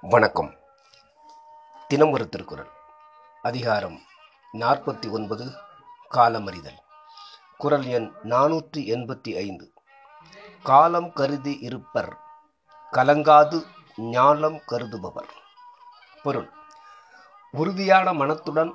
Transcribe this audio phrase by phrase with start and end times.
[0.00, 0.54] வணக்கம்.
[1.88, 2.68] தினம் ஒரு திருக்குறள்.
[3.42, 4.00] அதிகாரம்
[4.52, 5.67] நாற்பத்தி ஒன்பது
[6.14, 6.78] காலமறிதல்.
[7.56, 9.72] குரல் எண் நானூற்றி எண்பத்தி ஐந்து.
[10.62, 12.16] காலம் கருதி இருப்பர்
[12.92, 13.64] கலங்காது
[13.96, 15.28] ஞாலம் கருதுபவர்.
[16.22, 16.50] பொருள்.
[17.50, 18.74] உறுதியான மனத்துடன்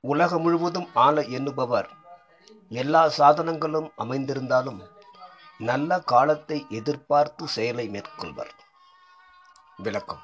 [0.00, 1.88] உலகம் முழுவதும் ஆள எண்ணுபவர்.
[2.68, 4.88] எல்லா சாதனங்களும் அமைந்திருந்தாலும்
[5.58, 8.54] நல்ல காலத்தை எதிர்பார்த்து செயலை மேற்கொள்வர்.
[9.76, 10.22] விளக்கம்.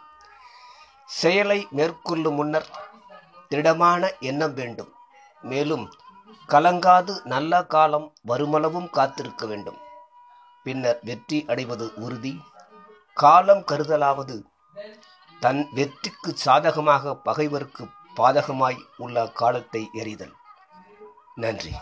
[1.05, 2.66] செயலை மேற்கொள்ளும் முன்னர்
[3.49, 4.95] திடமான எண்ணம் வேண்டும்.
[5.43, 5.93] மேலும்
[6.49, 9.77] கலங்காது நல்ல காலம் வருமளவும் காத்திருக்க வேண்டும்.
[10.63, 12.41] பின்னர் வெற்றி அடைவது உறுதி.
[13.15, 14.43] காலம் கருதலாவது
[15.41, 20.35] தன் வெற்றிக்கு சாதகமாக பகைவருக்கு பாதகமாய் உள்ள காலத்தை எறிதல்.
[21.35, 21.75] நன்றி.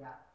[0.00, 0.34] Yeah.